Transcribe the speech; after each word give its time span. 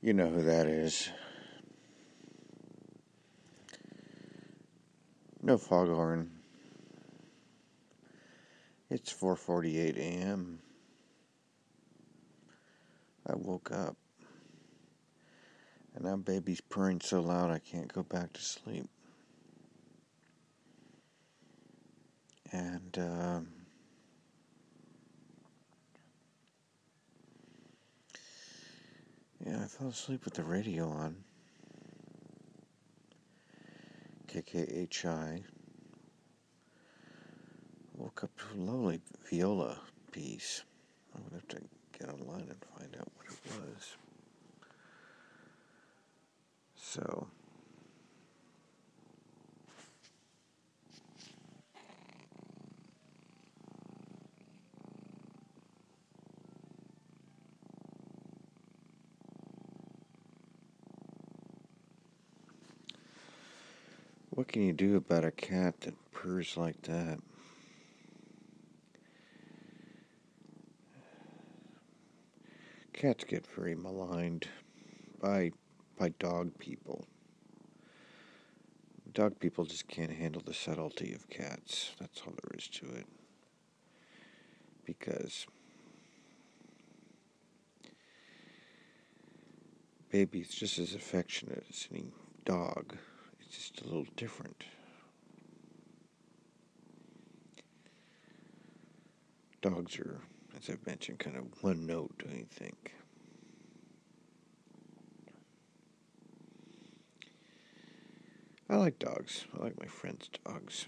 You 0.00 0.12
know 0.12 0.28
who 0.28 0.42
that 0.42 0.68
is. 0.68 1.10
No 5.42 5.58
foghorn. 5.58 6.30
It's 8.90 9.12
4:48 9.12 9.96
a.m. 9.96 10.60
I 13.26 13.34
woke 13.34 13.72
up. 13.72 13.96
And 15.94 16.04
now 16.04 16.16
baby's 16.16 16.60
purring 16.60 17.00
so 17.00 17.20
loud 17.20 17.50
I 17.50 17.58
can't 17.58 17.92
go 17.92 18.04
back 18.04 18.32
to 18.34 18.40
sleep. 18.40 18.88
And 22.52 22.96
um 22.98 23.48
Yeah, 29.44 29.52
I 29.52 29.56
fell 29.68 29.88
asleep 29.88 30.24
with 30.24 30.34
the 30.34 30.42
radio 30.42 30.88
on. 30.88 31.16
KKHI. 34.28 35.42
Woke 37.96 38.24
up 38.24 38.30
to 38.38 38.44
a 38.54 38.60
lovely 38.60 39.00
viola 39.30 39.78
piece. 40.12 40.62
I'm 41.14 41.22
going 41.22 41.30
to 41.30 41.36
have 41.36 41.48
to 41.48 41.68
get 41.98 42.08
online 42.08 42.48
and 42.48 42.64
find 42.78 42.96
out 42.98 43.10
what 43.16 43.26
it 43.26 43.60
was. 43.60 43.96
So. 46.76 47.28
What 64.38 64.46
can 64.46 64.62
you 64.62 64.72
do 64.72 64.94
about 64.94 65.24
a 65.24 65.32
cat 65.32 65.80
that 65.80 66.12
purrs 66.12 66.56
like 66.56 66.80
that? 66.82 67.18
Cats 72.92 73.24
get 73.24 73.44
very 73.48 73.74
maligned 73.74 74.46
by 75.20 75.50
by 75.98 76.10
dog 76.20 76.56
people. 76.60 77.04
Dog 79.12 79.40
people 79.40 79.64
just 79.64 79.88
can't 79.88 80.12
handle 80.12 80.42
the 80.46 80.54
subtlety 80.54 81.12
of 81.14 81.28
cats. 81.28 81.96
That's 81.98 82.20
all 82.20 82.32
there 82.40 82.56
is 82.56 82.68
to 82.68 82.86
it. 82.94 83.06
Because 84.84 85.48
baby's 90.12 90.50
just 90.50 90.78
as 90.78 90.94
affectionate 90.94 91.64
as 91.68 91.88
any 91.90 92.12
dog. 92.44 92.96
Just 93.50 93.80
a 93.80 93.84
little 93.84 94.06
different. 94.16 94.64
Dogs 99.60 99.98
are, 99.98 100.20
as 100.56 100.70
I've 100.70 100.86
mentioned, 100.86 101.18
kind 101.18 101.36
of 101.36 101.44
one 101.62 101.86
note, 101.86 102.22
you 102.30 102.46
think? 102.50 102.92
I 108.70 108.76
like 108.76 108.98
dogs. 108.98 109.46
I 109.58 109.64
like 109.64 109.80
my 109.80 109.86
friends' 109.86 110.28
dogs. 110.44 110.86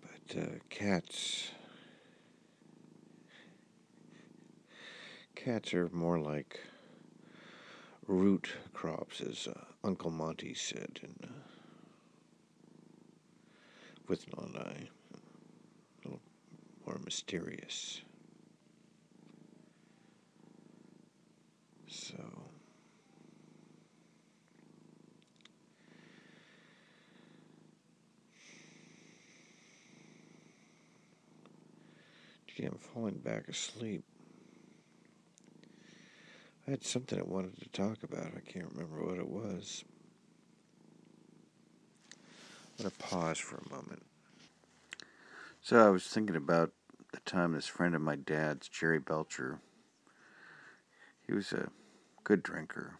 But 0.00 0.36
uh, 0.38 0.46
cats. 0.70 1.50
Cats 5.34 5.74
are 5.74 5.90
more 5.90 6.18
like 6.18 6.60
root 8.06 8.52
crops, 8.72 9.20
as 9.20 9.48
uh, 9.48 9.58
Uncle 9.82 10.10
Monty 10.10 10.54
said, 10.54 11.00
in, 11.02 11.14
uh, 11.22 11.32
Withnail 14.08 14.46
and 14.46 14.56
I, 14.58 14.88
a 16.04 16.04
little 16.04 16.20
more 16.86 16.98
mysterious. 17.04 18.02
So. 21.88 22.14
Gee, 32.46 32.66
I'm 32.66 32.78
falling 32.78 33.18
back 33.18 33.48
asleep. 33.48 34.04
I 36.66 36.70
had 36.70 36.84
something 36.84 37.18
I 37.18 37.22
wanted 37.22 37.60
to 37.60 37.68
talk 37.68 38.02
about. 38.02 38.32
I 38.34 38.40
can't 38.40 38.70
remember 38.72 39.04
what 39.04 39.18
it 39.18 39.28
was. 39.28 39.84
I'm 42.78 42.84
going 42.84 42.90
to 42.90 42.98
pause 42.98 43.38
for 43.38 43.56
a 43.56 43.70
moment. 43.70 44.02
So 45.60 45.76
I 45.86 45.90
was 45.90 46.06
thinking 46.06 46.36
about 46.36 46.72
the 47.12 47.20
time 47.20 47.52
this 47.52 47.66
friend 47.66 47.94
of 47.94 48.00
my 48.00 48.16
dad's, 48.16 48.68
Jerry 48.68 48.98
Belcher, 48.98 49.60
he 51.26 51.34
was 51.34 51.52
a 51.52 51.68
good 52.24 52.42
drinker. 52.42 52.98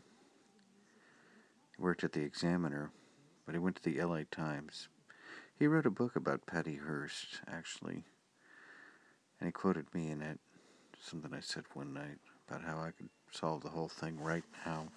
He 1.74 1.82
worked 1.82 2.04
at 2.04 2.12
the 2.12 2.22
Examiner, 2.22 2.90
but 3.46 3.54
he 3.54 3.58
went 3.58 3.76
to 3.76 3.82
the 3.82 4.00
LA 4.02 4.20
Times. 4.30 4.88
He 5.58 5.66
wrote 5.66 5.86
a 5.86 5.90
book 5.90 6.16
about 6.16 6.46
Patty 6.46 6.76
Hearst, 6.76 7.40
actually, 7.50 8.04
and 9.40 9.46
he 9.48 9.52
quoted 9.52 9.86
me 9.94 10.10
in 10.10 10.20
it, 10.20 10.38
something 11.00 11.32
I 11.32 11.40
said 11.40 11.64
one 11.72 11.94
night 11.94 12.18
about 12.48 12.62
how 12.62 12.80
I 12.80 12.90
could 12.90 13.08
solve 13.30 13.62
the 13.62 13.70
whole 13.70 13.88
thing 13.88 14.18
right 14.20 14.44
now. 14.66 14.88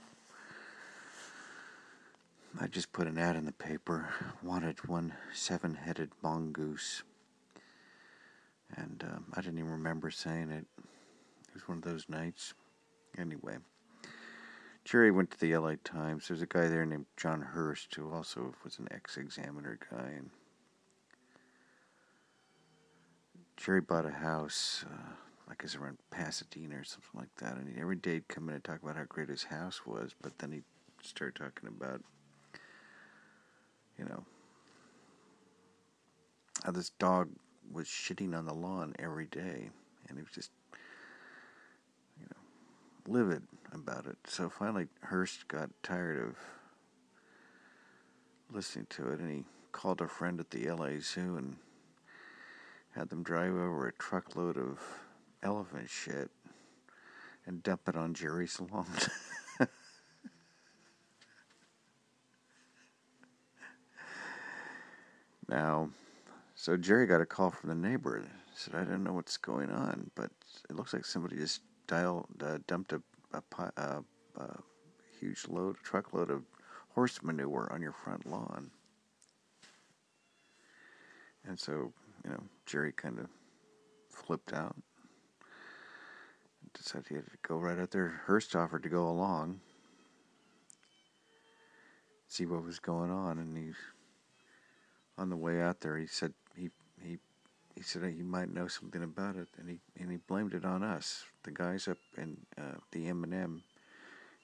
I 2.60 2.68
just 2.68 2.92
put 2.92 3.08
an 3.08 3.18
ad 3.18 3.36
in 3.36 3.46
the 3.46 3.52
paper. 3.52 4.10
Wanted 4.42 4.88
one 4.88 5.14
seven 5.34 5.76
headed 5.76 6.10
mongoose. 6.24 7.04
And 8.76 9.04
um, 9.08 9.26
I 9.34 9.42
didn't 9.42 9.60
even 9.60 9.72
remember 9.72 10.10
saying 10.12 10.50
it. 10.52 10.66
It 10.78 11.54
was 11.54 11.68
one 11.68 11.78
of 11.78 11.84
those 11.84 12.06
nights. 12.10 12.54
Anyway, 13.18 13.58
Jerry 14.84 15.12
went 15.12 15.32
to 15.32 15.40
the 15.40 15.56
LA 15.56 15.74
Times. 15.84 16.28
There's 16.28 16.42
a 16.42 16.48
guy 16.48 16.68
there 16.68 16.86
named 16.86 17.06
John 17.16 17.42
Hurst 17.42 17.94
who 17.96 18.12
also 18.12 18.54
was 18.64 18.80
an 18.80 18.88
ex 18.92 19.18
examiner 19.18 19.78
guy. 19.92 20.14
And 20.18 20.30
Jerry 23.56 23.82
bought 23.82 24.06
a 24.06 24.12
house. 24.12 24.84
Uh, 24.90 25.14
I 25.50 25.54
guess 25.60 25.76
around 25.76 25.98
Pasadena 26.12 26.76
or 26.78 26.84
something 26.84 27.20
like 27.20 27.34
that. 27.38 27.56
And 27.56 27.78
every 27.80 27.96
day 27.96 28.16
he'd 28.16 28.28
come 28.28 28.50
in 28.50 28.56
and 28.56 28.64
talk 28.64 28.84
about 28.84 28.98
how 28.98 29.06
great 29.06 29.30
his 29.30 29.46
house 29.46 29.86
was, 29.86 30.14
but 30.22 30.38
then 30.40 30.52
he'd 30.52 30.64
start 31.02 31.36
talking 31.36 31.70
about, 31.70 32.02
you 33.98 34.06
know, 34.06 34.24
how 36.64 36.72
this 36.72 36.90
dog 37.00 37.30
was 37.72 37.88
shitting 37.88 38.38
on 38.38 38.46
the 38.46 38.54
lawn 38.54 38.94
every 39.00 39.26
day, 39.26 39.70
and 40.08 40.18
he 40.18 40.24
was 40.24 40.32
just, 40.34 40.52
you 42.20 42.26
know, 42.30 43.14
livid 43.14 43.44
about 43.74 44.06
it. 44.06 44.18
So 44.26 44.50
finally, 44.50 44.88
Hurst 45.02 45.48
got 45.48 45.70
tired 45.84 46.20
of 46.22 46.36
listening 48.52 48.88
to 48.90 49.10
it, 49.12 49.20
and 49.20 49.30
he 49.30 49.44
called 49.72 50.02
a 50.02 50.08
friend 50.08 50.40
at 50.40 50.50
the 50.50 50.70
LA 50.70 51.00
Zoo 51.00 51.38
and 51.38 51.58
had 52.92 53.10
them 53.10 53.24
drive 53.24 53.52
over 53.52 53.88
a 53.88 53.94
truckload 53.94 54.58
of 54.58 54.80
elephant 55.48 55.90
shit 55.90 56.30
and 57.46 57.64
dump 57.64 57.88
it 57.88 57.96
on 57.96 58.14
Jerry's 58.14 58.60
lawn. 58.60 58.86
now, 65.48 65.90
so 66.54 66.76
Jerry 66.76 67.06
got 67.08 67.22
a 67.22 67.26
call 67.26 67.52
from 67.52 67.70
the 67.70 67.76
neighbor. 67.76 68.26
Said, 68.56 68.76
"I 68.76 68.84
don't 68.84 69.06
know 69.06 69.14
what's 69.14 69.38
going 69.38 69.70
on, 69.72 70.12
but 70.16 70.32
it 70.70 70.76
looks 70.76 70.94
like 70.94 71.06
somebody 71.06 71.38
just 71.38 71.62
dialed, 71.88 72.28
uh, 72.44 72.58
dumped 72.68 72.92
a, 72.92 73.02
a, 73.32 73.42
a, 73.78 74.04
a 74.36 74.58
huge 75.18 75.48
load, 75.48 75.78
truckload 75.82 76.30
of 76.30 76.44
horse 76.90 77.24
manure 77.24 77.70
on 77.72 77.82
your 77.82 77.94
front 77.94 78.26
lawn." 78.26 78.72
And 81.48 81.58
so, 81.58 81.94
you 82.26 82.32
know, 82.32 82.44
Jerry 82.66 82.92
kind 82.92 83.20
of 83.20 83.28
flipped 84.10 84.52
out 84.52 84.76
decided 86.74 87.08
he 87.08 87.16
had 87.16 87.26
to 87.26 87.38
go 87.48 87.58
right 87.58 87.80
out 87.80 87.92
there. 87.92 88.22
Hurst 88.26 88.56
offered 88.56 88.84
to 88.84 88.90
go 88.90 89.08
along, 89.08 89.60
see 92.28 92.46
what 92.46 92.64
was 92.64 92.80
going 92.80 93.12
on, 93.12 93.40
and 93.40 93.58
he, 93.58 93.72
on 95.18 95.30
the 95.30 95.38
way 95.38 95.62
out 95.62 95.82
there, 95.82 95.98
he 95.98 96.08
said 96.08 96.34
he 96.56 96.70
he 97.02 97.18
he 97.76 97.82
said 97.82 98.04
he 98.04 98.22
might 98.24 98.54
know 98.54 98.68
something 98.68 99.04
about 99.04 99.36
it, 99.36 99.48
and 99.58 99.70
he 99.70 99.80
and 100.00 100.12
he 100.12 100.18
blamed 100.18 100.54
it 100.54 100.66
on 100.66 100.84
us, 100.84 101.26
the 101.44 101.52
guys 101.52 101.88
up 101.88 101.98
in 102.18 102.38
uh, 102.58 102.78
the 102.92 103.08
M 103.08 103.24
and 103.24 103.34
M 103.34 103.64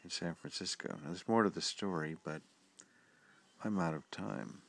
in 0.03 0.09
San 0.09 0.35
Francisco. 0.35 0.89
Now, 0.89 1.07
there's 1.07 1.27
more 1.27 1.43
to 1.43 1.49
the 1.49 1.61
story, 1.61 2.17
but 2.23 2.41
I'm 3.63 3.79
out 3.79 3.93
of 3.93 4.09
time. 4.11 4.62